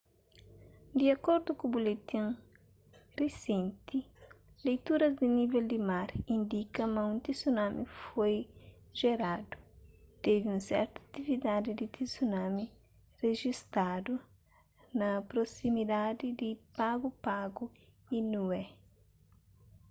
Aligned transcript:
di 0.97 1.05
akordu 1.15 1.51
ku 1.59 1.65
buletin 1.73 2.27
risenti 3.17 3.99
leituras 4.65 5.13
di 5.19 5.27
nível 5.37 5.65
di 5.73 5.79
mar 5.91 6.07
indika 6.35 6.81
ma 6.93 7.01
un 7.11 7.17
tsunami 7.25 7.83
foi 8.01 8.35
jeradu 8.99 9.57
tevi 10.23 10.47
un 10.55 10.61
sertu 10.69 10.97
atividadi 11.05 11.71
di 11.79 11.85
tsunami 11.95 12.65
rejistadu 13.23 14.13
na 14.99 15.09
prosimidadi 15.29 16.27
di 16.39 16.49
pago 16.77 17.09
pago 17.25 17.65
y 18.15 18.17
niue 18.31 18.63